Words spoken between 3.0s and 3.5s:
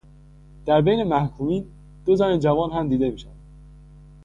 میشوند